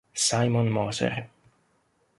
Simon 0.17 0.65
Moser 0.73 1.29